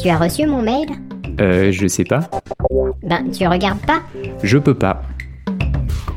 [0.00, 0.88] Tu as reçu mon mail
[1.40, 2.28] Euh, je sais pas.
[3.02, 4.00] Ben, tu regardes pas
[4.42, 5.02] Je peux pas.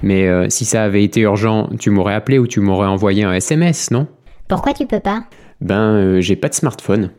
[0.04, 3.34] Mais euh, si ça avait été urgent, tu m'aurais appelé ou tu m'aurais envoyé un
[3.34, 4.08] SMS, non?
[4.48, 5.24] Pourquoi tu peux pas?
[5.62, 7.12] Ben, euh, j'ai pas de smartphone.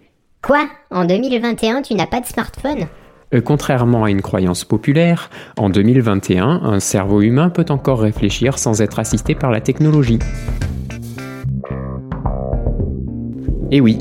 [0.43, 0.69] Quoi?
[0.91, 2.87] En 2021, tu n'as pas de smartphone?
[3.35, 8.81] Euh, contrairement à une croyance populaire, en 2021, un cerveau humain peut encore réfléchir sans
[8.81, 10.21] être assisté par la technologie.
[13.73, 13.99] Et oui,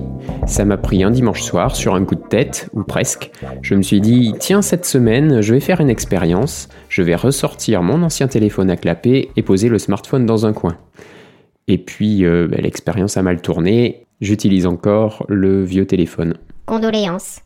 [0.48, 3.32] ça m'a pris un dimanche soir sur un coup de tête, ou presque.
[3.62, 7.82] Je me suis dit, tiens, cette semaine, je vais faire une expérience, je vais ressortir
[7.84, 10.78] mon ancien téléphone à clapper et poser le smartphone dans un coin.
[11.68, 16.36] Et puis, euh, bah, l'expérience a mal tourné, j'utilise encore le vieux téléphone.
[16.66, 17.40] Condoléances.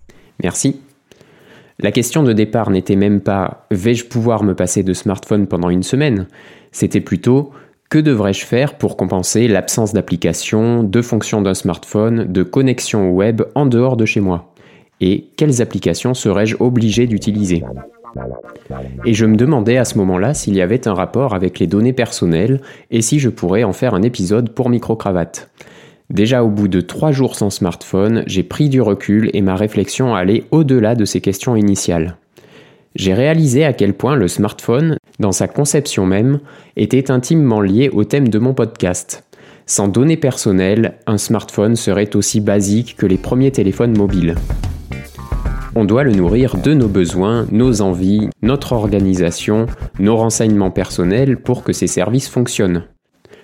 [0.44, 0.82] Merci.
[1.80, 5.84] La question de départ n'était même pas vais-je pouvoir me passer de smartphone pendant une
[5.84, 6.28] semaine?
[6.72, 7.52] C'était plutôt
[7.90, 13.42] que devrais-je faire pour compenser l'absence d'applications, de fonctions d'un smartphone, de connexion au web
[13.56, 14.54] en dehors de chez moi?
[15.02, 17.64] Et quelles applications serais-je obligé d'utiliser?
[19.06, 21.94] Et je me demandais à ce moment-là s'il y avait un rapport avec les données
[21.94, 25.50] personnelles et si je pourrais en faire un épisode pour Microcravate.
[26.10, 30.16] Déjà au bout de trois jours sans smartphone, j'ai pris du recul et ma réflexion
[30.16, 32.18] allait au-delà de ces questions initiales.
[32.96, 36.40] J'ai réalisé à quel point le smartphone, dans sa conception même,
[36.76, 39.24] était intimement lié au thème de mon podcast.
[39.66, 44.36] Sans données personnelles, un smartphone serait aussi basique que les premiers téléphones mobiles.
[45.76, 49.68] On doit le nourrir de nos besoins, nos envies, notre organisation,
[50.00, 52.86] nos renseignements personnels pour que ces services fonctionnent.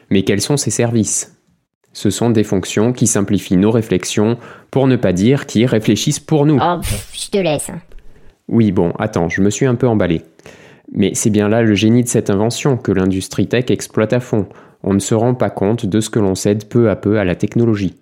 [0.09, 1.37] Mais quels sont ces services?
[1.93, 4.37] Ce sont des fonctions qui simplifient nos réflexions,
[4.71, 6.59] pour ne pas dire qui réfléchissent pour nous.
[6.61, 6.81] Oh,
[7.13, 7.69] je te laisse.
[8.47, 10.23] Oui, bon, attends, je me suis un peu emballé.
[10.95, 14.47] Mais c'est bien là le génie de cette invention que l'industrie tech exploite à fond.
[14.81, 17.25] On ne se rend pas compte de ce que l'on cède peu à peu à
[17.25, 17.95] la technologie.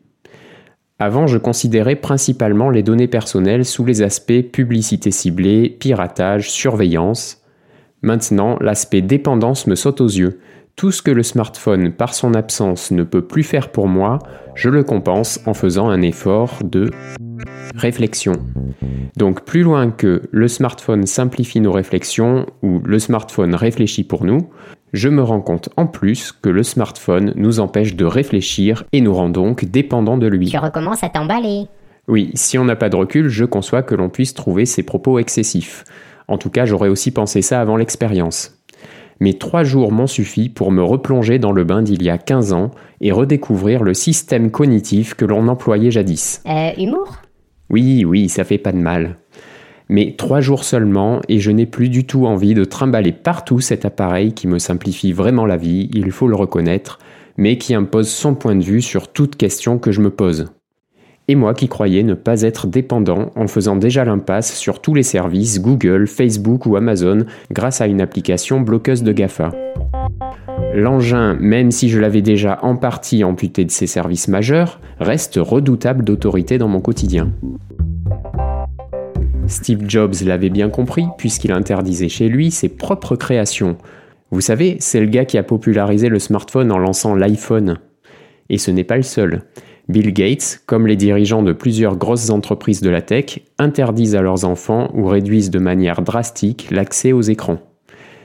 [1.00, 7.42] Avant, je considérais principalement les données personnelles sous les aspects publicité ciblée, piratage, surveillance.
[8.04, 10.40] Maintenant, l'aspect dépendance me saute aux yeux.
[10.76, 14.20] Tout ce que le smartphone, par son absence, ne peut plus faire pour moi,
[14.56, 16.90] je le compense en faisant un effort de
[17.76, 18.34] réflexion.
[19.16, 24.50] Donc plus loin que le smartphone simplifie nos réflexions ou le smartphone réfléchit pour nous,
[24.94, 29.14] je me rends compte en plus que le smartphone nous empêche de réfléchir et nous
[29.14, 30.50] rend donc dépendants de lui.
[30.50, 31.68] Tu recommences à t'emballer.
[32.08, 35.20] Oui, si on n'a pas de recul, je conçois que l'on puisse trouver ces propos
[35.20, 35.86] excessifs.
[36.28, 38.63] En tout cas, j'aurais aussi pensé ça avant l'expérience.
[39.24, 42.52] Mais trois jours m'ont suffi pour me replonger dans le bain d'il y a 15
[42.52, 46.44] ans et redécouvrir le système cognitif que l'on employait jadis.
[46.46, 47.22] Euh, humour?
[47.70, 49.16] Oui, oui, ça fait pas de mal.
[49.88, 53.86] Mais trois jours seulement et je n'ai plus du tout envie de trimballer partout cet
[53.86, 57.00] appareil qui me simplifie vraiment la vie, il faut le reconnaître,
[57.38, 60.52] mais qui impose son point de vue sur toute question que je me pose.
[61.30, 65.04] Et moi qui croyais ne pas être dépendant en faisant déjà l'impasse sur tous les
[65.04, 69.52] services Google, Facebook ou Amazon grâce à une application bloqueuse de GAFA.
[70.76, 76.04] L'engin, même si je l'avais déjà en partie amputé de ses services majeurs, reste redoutable
[76.04, 77.30] d'autorité dans mon quotidien.
[79.48, 83.78] Steve Jobs l'avait bien compris puisqu'il interdisait chez lui ses propres créations.
[84.32, 87.78] Vous savez, c'est le gars qui a popularisé le smartphone en lançant l'iPhone.
[88.50, 89.44] Et ce n'est pas le seul.
[89.90, 94.46] Bill Gates, comme les dirigeants de plusieurs grosses entreprises de la tech, interdisent à leurs
[94.46, 97.60] enfants ou réduisent de manière drastique l'accès aux écrans.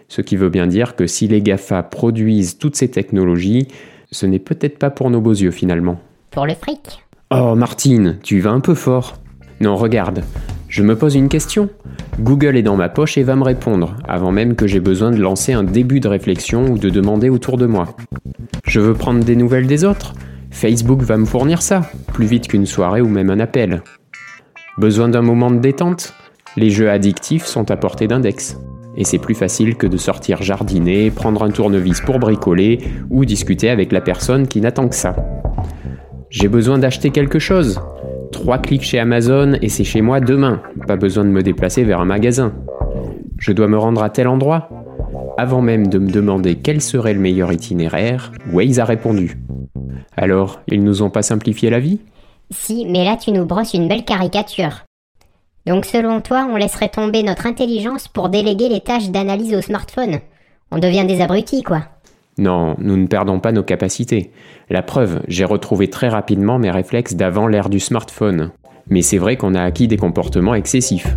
[0.07, 3.67] Ce qui veut bien dire que si les GAFA produisent toutes ces technologies,
[4.13, 6.01] ce n'est peut-être pas pour nos beaux yeux finalement.
[6.31, 7.03] Pour le fric.
[7.31, 9.17] Oh Martine, tu vas un peu fort.
[9.61, 10.23] Non, regarde,
[10.69, 11.69] je me pose une question.
[12.21, 15.21] Google est dans ma poche et va me répondre, avant même que j'ai besoin de
[15.21, 17.97] lancer un début de réflexion ou de demander autour de moi.
[18.65, 20.15] Je veux prendre des nouvelles des autres
[20.51, 21.83] Facebook va me fournir ça,
[22.13, 23.83] plus vite qu'une soirée ou même un appel.
[24.79, 26.15] Besoin d'un moment de détente?
[26.57, 28.59] Les jeux addictifs sont à portée d'index.
[28.97, 33.71] Et c'est plus facile que de sortir jardiner, prendre un tournevis pour bricoler ou discuter
[33.71, 35.15] avec la personne qui n'attend que ça.
[36.31, 37.81] J'ai besoin d'acheter quelque chose.
[38.33, 40.61] Trois clics chez Amazon et c'est chez moi demain.
[40.87, 42.53] Pas besoin de me déplacer vers un magasin.
[43.39, 44.69] Je dois me rendre à tel endroit.
[45.37, 49.39] Avant même de me demander quel serait le meilleur itinéraire, Waze a répondu.
[50.21, 52.01] Alors, ils nous ont pas simplifié la vie?
[52.51, 54.85] Si, mais là tu nous brosses une belle caricature.
[55.65, 60.19] Donc selon toi, on laisserait tomber notre intelligence pour déléguer les tâches d'analyse au smartphone?
[60.73, 61.85] On devient des abrutis, quoi.
[62.37, 64.33] Non, nous ne perdons pas nos capacités.
[64.71, 68.51] La preuve, j'ai retrouvé très rapidement mes réflexes d'avant l'ère du smartphone.
[68.91, 71.17] Mais c'est vrai qu'on a acquis des comportements excessifs.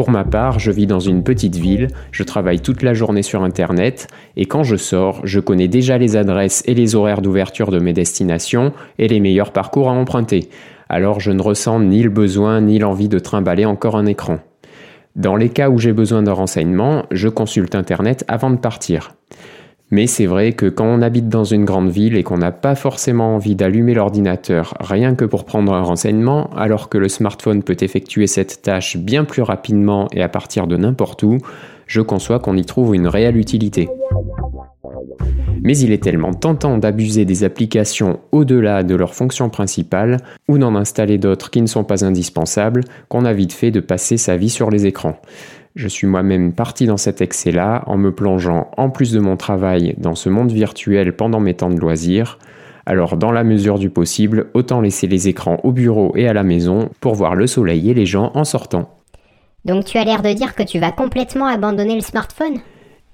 [0.00, 3.42] Pour ma part, je vis dans une petite ville, je travaille toute la journée sur
[3.42, 7.78] Internet, et quand je sors, je connais déjà les adresses et les horaires d'ouverture de
[7.78, 10.48] mes destinations et les meilleurs parcours à emprunter.
[10.88, 14.38] Alors je ne ressens ni le besoin ni l'envie de trimballer encore un écran.
[15.16, 19.12] Dans les cas où j'ai besoin de renseignements, je consulte Internet avant de partir.
[19.92, 22.76] Mais c'est vrai que quand on habite dans une grande ville et qu'on n'a pas
[22.76, 27.76] forcément envie d'allumer l'ordinateur rien que pour prendre un renseignement, alors que le smartphone peut
[27.80, 31.38] effectuer cette tâche bien plus rapidement et à partir de n'importe où,
[31.86, 33.88] je conçois qu'on y trouve une réelle utilité.
[35.62, 40.74] Mais il est tellement tentant d'abuser des applications au-delà de leur fonction principale ou d'en
[40.76, 44.50] installer d'autres qui ne sont pas indispensables qu'on a vite fait de passer sa vie
[44.50, 45.20] sur les écrans.
[45.76, 49.94] Je suis moi-même parti dans cet excès-là en me plongeant en plus de mon travail
[49.98, 52.38] dans ce monde virtuel pendant mes temps de loisirs.
[52.86, 56.42] Alors dans la mesure du possible, autant laisser les écrans au bureau et à la
[56.42, 58.98] maison pour voir le soleil et les gens en sortant.
[59.64, 62.58] Donc tu as l'air de dire que tu vas complètement abandonner le smartphone?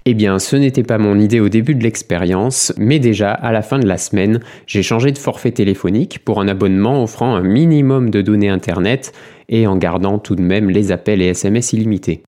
[0.05, 3.61] Eh bien, ce n'était pas mon idée au début de l'expérience, mais déjà à la
[3.61, 8.09] fin de la semaine, j'ai changé de forfait téléphonique pour un abonnement offrant un minimum
[8.09, 9.11] de données Internet
[9.49, 12.23] et en gardant tout de même les appels et SMS illimités.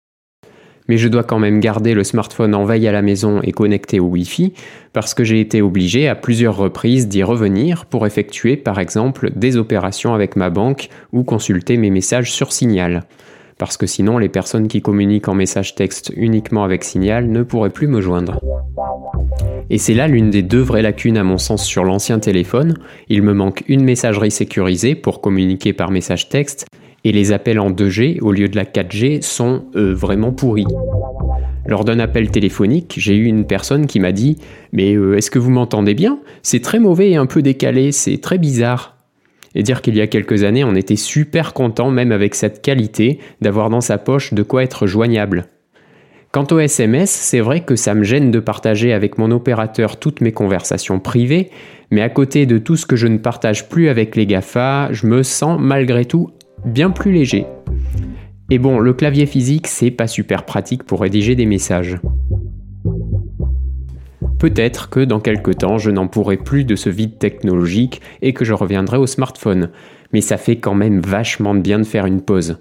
[0.90, 4.02] Mais je dois quand même garder le smartphone en veille à la maison et connecté
[4.02, 4.54] au Wi-Fi
[4.92, 9.56] parce que j'ai été obligé à plusieurs reprises d'y revenir pour effectuer par exemple des
[9.56, 13.04] opérations avec ma banque ou consulter mes messages sur Signal
[13.60, 17.70] parce que sinon les personnes qui communiquent en message texte uniquement avec Signal ne pourraient
[17.70, 18.40] plus me joindre.
[19.70, 22.76] Et c'est là l'une des deux vraies lacunes à mon sens sur l'ancien téléphone.
[23.10, 26.66] Il me manque une messagerie sécurisée pour communiquer par message texte,
[27.04, 30.66] et les appels en 2G au lieu de la 4G sont vraiment pourris.
[31.70, 34.38] Lors d'un appel téléphonique, j'ai eu une personne qui m'a dit
[34.74, 36.20] Mais euh, est-ce que vous m'entendez bien?
[36.42, 38.98] C'est très mauvais et un peu décalé, c'est très bizarre
[39.54, 43.20] et dire qu'il y a quelques années, on était super content, même avec cette qualité,
[43.42, 45.46] d'avoir dans sa poche de quoi être joignable.
[46.32, 50.22] Quant au SMS, c'est vrai que ça me gêne de partager avec mon opérateur toutes
[50.22, 51.50] mes conversations privées,
[51.92, 55.08] mais à côté de tout ce que je ne partage plus avec les GAFA, je
[55.08, 56.30] me sens malgré tout
[56.66, 57.46] bien plus léger.
[58.50, 62.00] Et bon, le clavier physique, c'est pas super pratique pour rédiger des messages.
[64.40, 68.46] Peut-être que dans quelques temps, je n'en pourrai plus de ce vide technologique et que
[68.46, 69.70] je reviendrai au smartphone.
[70.14, 72.58] Mais ça fait quand même vachement de bien de faire une pause.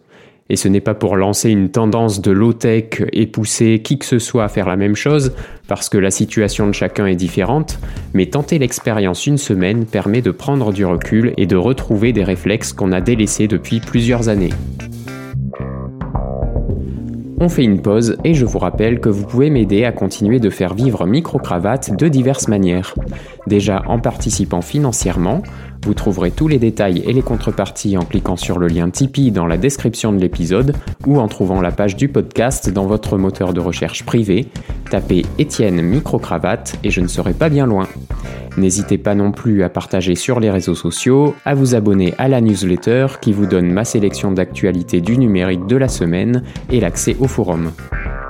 [0.51, 4.19] Et ce n'est pas pour lancer une tendance de low-tech et pousser qui que ce
[4.19, 5.33] soit à faire la même chose,
[5.67, 7.79] parce que la situation de chacun est différente,
[8.15, 12.73] mais tenter l'expérience une semaine permet de prendre du recul et de retrouver des réflexes
[12.73, 14.53] qu'on a délaissés depuis plusieurs années.
[17.41, 20.51] On fait une pause et je vous rappelle que vous pouvez m'aider à continuer de
[20.51, 22.97] faire vivre Microcravate de diverses manières.
[23.47, 25.43] Déjà en participant financièrement,
[25.85, 29.47] vous trouverez tous les détails et les contreparties en cliquant sur le lien Tipeee dans
[29.47, 30.75] la description de l'épisode
[31.07, 34.47] ou en trouvant la page du podcast dans votre moteur de recherche privé.
[34.91, 37.87] Tapez Étienne Microcravate et je ne serai pas bien loin.
[38.57, 42.41] N'hésitez pas non plus à partager sur les réseaux sociaux, à vous abonner à la
[42.41, 47.29] newsletter qui vous donne ma sélection d'actualités du numérique de la semaine et l'accès au
[47.29, 47.71] forum.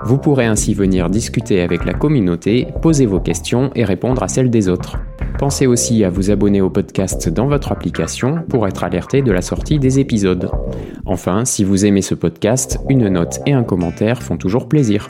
[0.05, 4.51] Vous pourrez ainsi venir discuter avec la communauté, poser vos questions et répondre à celles
[4.51, 4.99] des autres.
[5.39, 9.41] Pensez aussi à vous abonner au podcast dans votre application pour être alerté de la
[9.41, 10.51] sortie des épisodes.
[11.07, 15.09] Enfin, si vous aimez ce podcast, une note et un commentaire font toujours plaisir.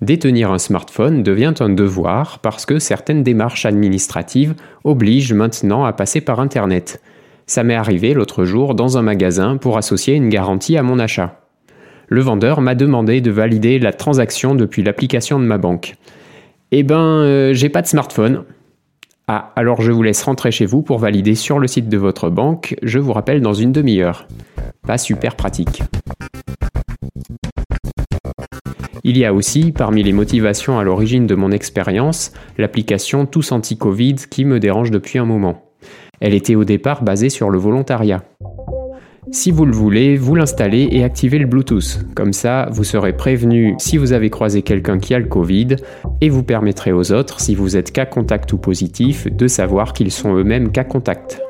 [0.00, 4.54] Détenir un smartphone devient un devoir parce que certaines démarches administratives
[4.84, 7.02] obligent maintenant à passer par Internet.
[7.46, 11.42] Ça m'est arrivé l'autre jour dans un magasin pour associer une garantie à mon achat.
[12.08, 15.96] Le vendeur m'a demandé de valider la transaction depuis l'application de ma banque.
[16.72, 18.44] Eh ben, euh, j'ai pas de smartphone.
[19.28, 22.28] Ah, alors je vous laisse rentrer chez vous pour valider sur le site de votre
[22.28, 22.76] banque.
[22.82, 24.26] Je vous rappelle dans une demi-heure.
[24.86, 25.82] Pas super pratique.
[29.04, 34.16] Il y a aussi, parmi les motivations à l'origine de mon expérience, l'application Tous Anti-Covid
[34.28, 35.70] qui me dérange depuis un moment.
[36.20, 38.24] Elle était au départ basée sur le volontariat.
[39.32, 41.98] Si vous le voulez, vous l'installez et activez le Bluetooth.
[42.14, 45.76] Comme ça, vous serez prévenu si vous avez croisé quelqu'un qui a le Covid
[46.20, 50.12] et vous permettrez aux autres, si vous êtes cas contact ou positif, de savoir qu'ils
[50.12, 51.42] sont eux-mêmes cas contact.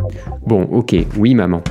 [0.46, 1.62] Bon, ok, oui maman.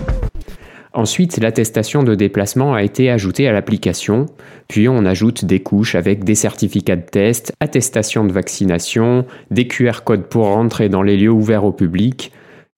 [0.93, 4.27] Ensuite, l'attestation de déplacement a été ajoutée à l'application,
[4.67, 10.03] puis on ajoute des couches avec des certificats de test, attestation de vaccination, des QR
[10.05, 12.31] codes pour rentrer dans les lieux ouverts au public.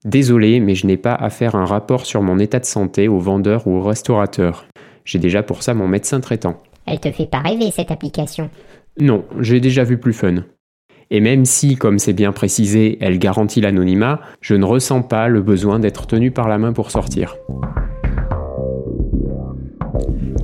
[0.07, 3.19] Désolé, mais je n'ai pas à faire un rapport sur mon état de santé au
[3.19, 4.65] vendeur ou au restaurateur.
[5.03, 6.61] J'ai déjà pour ça mon médecin traitant.
[6.85, 8.49] Elle te fait pas rêver cette application
[9.01, 10.45] Non, j'ai déjà vu plus fun.
[11.11, 15.41] Et même si, comme c'est bien précisé, elle garantit l'anonymat, je ne ressens pas le
[15.41, 17.35] besoin d'être tenu par la main pour sortir.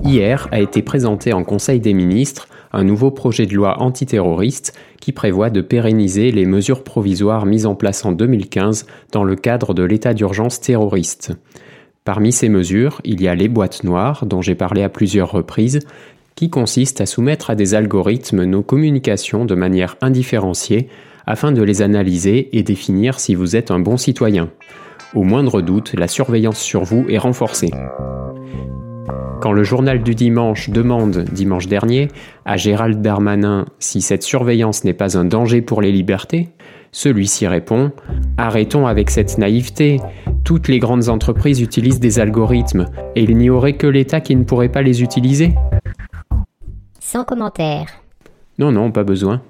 [0.05, 5.11] Hier a été présenté en Conseil des ministres un nouveau projet de loi antiterroriste qui
[5.11, 9.83] prévoit de pérenniser les mesures provisoires mises en place en 2015 dans le cadre de
[9.83, 11.31] l'état d'urgence terroriste.
[12.03, 15.79] Parmi ces mesures, il y a les boîtes noires, dont j'ai parlé à plusieurs reprises,
[16.35, 20.89] qui consistent à soumettre à des algorithmes nos communications de manière indifférenciée
[21.25, 24.49] afin de les analyser et définir si vous êtes un bon citoyen.
[25.15, 27.69] Au moindre doute, la surveillance sur vous est renforcée.
[29.43, 32.07] Quand le journal du dimanche demande, dimanche dernier,
[32.45, 36.47] à Gérald Darmanin si cette surveillance n'est pas un danger pour les libertés,
[36.93, 37.87] celui-ci répond⁇
[38.37, 39.99] Arrêtons avec cette naïveté,
[40.45, 42.85] toutes les grandes entreprises utilisent des algorithmes,
[43.17, 45.47] et il n'y aurait que l'État qui ne pourrait pas les utiliser?⁇
[47.01, 47.87] Sans commentaire.
[48.59, 49.41] Non, non, pas besoin.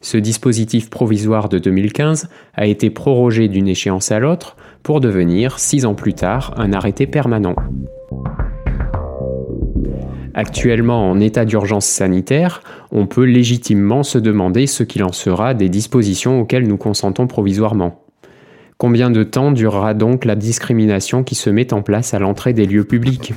[0.00, 5.86] Ce dispositif provisoire de 2015 a été prorogé d'une échéance à l'autre pour devenir, six
[5.86, 7.54] ans plus tard, un arrêté permanent.
[10.34, 15.68] Actuellement en état d'urgence sanitaire, on peut légitimement se demander ce qu'il en sera des
[15.68, 18.02] dispositions auxquelles nous consentons provisoirement.
[18.78, 22.66] Combien de temps durera donc la discrimination qui se met en place à l'entrée des
[22.66, 23.32] lieux publics?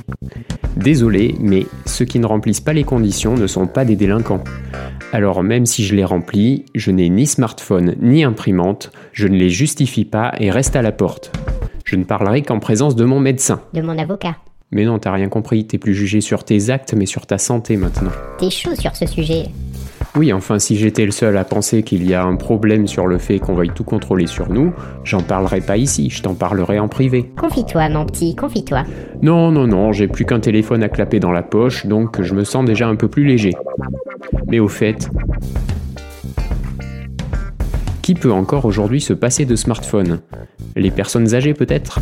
[0.76, 4.44] Désolé, mais ceux qui ne remplissent pas les conditions ne sont pas des délinquants.
[5.12, 9.50] Alors même si je les remplis, je n'ai ni smartphone ni imprimante, je ne les
[9.50, 11.32] justifie pas et reste à la porte.
[11.84, 13.62] Je ne parlerai qu'en présence de mon médecin.
[13.72, 14.36] De mon avocat.
[14.72, 17.76] Mais non, t'as rien compris, t'es plus jugé sur tes actes, mais sur ta santé
[17.76, 18.12] maintenant.
[18.38, 19.46] T'es chaud sur ce sujet.
[20.14, 23.18] Oui, enfin, si j'étais le seul à penser qu'il y a un problème sur le
[23.18, 24.72] fait qu'on veuille tout contrôler sur nous,
[25.02, 27.32] j'en parlerais pas ici, je t'en parlerai en privé.
[27.36, 28.84] Confie-toi, mon petit, confie-toi.
[29.22, 32.44] Non, non, non, j'ai plus qu'un téléphone à clapper dans la poche, donc je me
[32.44, 33.52] sens déjà un peu plus léger.
[34.46, 35.10] Mais au fait,
[38.02, 40.20] qui peut encore aujourd'hui se passer de smartphone?
[40.76, 42.00] Les personnes âgées peut-être?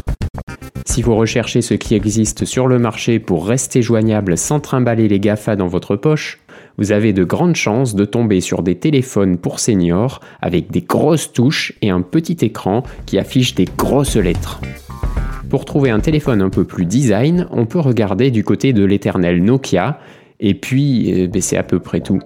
[0.88, 5.21] Si vous recherchez ce qui existe sur le marché pour rester joignable sans trimballer les
[5.21, 6.40] GAFA dans votre poche,
[6.78, 11.30] vous avez de grandes chances de tomber sur des téléphones pour seniors avec des grosses
[11.30, 14.62] touches et un petit écran qui affiche des grosses lettres.
[15.50, 19.45] Pour trouver un téléphone un peu plus design, on peut regarder du côté de l'éternel
[19.45, 20.00] Nokia,
[20.40, 22.21] et puis euh, ben, c'est à peu près tout.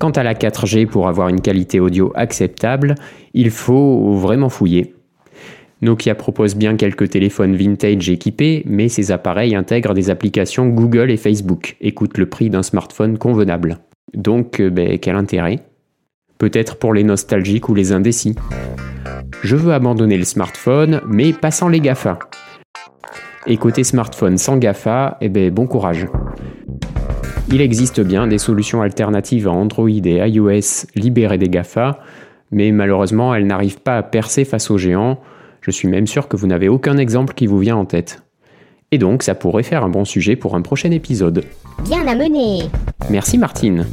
[0.00, 2.96] Quant à la 4G pour avoir une qualité audio acceptable,
[3.32, 4.94] il faut vraiment fouiller.
[5.84, 11.18] Nokia propose bien quelques téléphones vintage équipés, mais ces appareils intègrent des applications Google et
[11.18, 13.78] Facebook et coûtent le prix d'un smartphone convenable.
[14.14, 15.60] Donc, euh, ben, quel intérêt?
[16.38, 18.34] Peut-être pour les nostalgiques ou les indécis.
[19.42, 22.18] Je veux abandonner le smartphone, mais pas sans les GAFA.
[23.46, 26.06] Et côté smartphone sans GAFA, eh ben, bon courage.
[27.52, 31.98] Il existe bien des solutions alternatives à Android et iOS libérées des GAFA,
[32.50, 35.20] mais malheureusement elles n'arrivent pas à percer face aux géants,
[35.64, 38.22] je suis même sûr que vous n'avez aucun exemple qui vous vient en tête.
[38.92, 41.42] Et donc, ça pourrait faire un bon sujet pour un prochain épisode.
[41.84, 42.64] Bien amené
[43.08, 43.86] Merci Martine.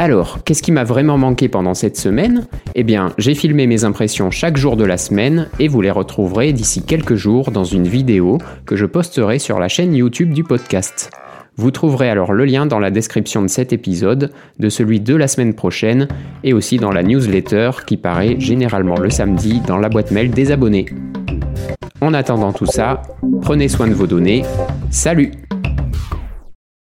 [0.00, 2.48] Alors, qu'est-ce qui m'a vraiment manqué pendant cette semaine?
[2.74, 6.52] Eh bien, j'ai filmé mes impressions chaque jour de la semaine et vous les retrouverez
[6.52, 11.10] d'ici quelques jours dans une vidéo que je posterai sur la chaîne YouTube du podcast.
[11.56, 15.26] Vous trouverez alors le lien dans la description de cet épisode, de celui de la
[15.26, 16.06] semaine prochaine
[16.44, 20.52] et aussi dans la newsletter qui paraît généralement le samedi dans la boîte mail des
[20.52, 20.86] abonnés.
[22.02, 23.00] En attendant tout ça,
[23.40, 24.44] prenez soin de vos données.
[24.90, 25.32] Salut